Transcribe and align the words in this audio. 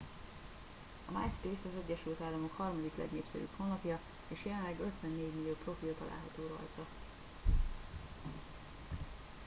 a 1.05 1.11
myspace 1.17 1.65
az 1.69 1.83
egyesült 1.85 2.21
államok 2.21 2.57
harmadik 2.57 2.91
legnépszerűbb 2.97 3.49
honlapja 3.57 3.99
és 4.27 4.39
jelenleg 4.43 4.73
54 4.79 5.33
millió 5.35 5.53
profil 5.63 5.95
található 5.97 6.47
rajta 6.47 6.85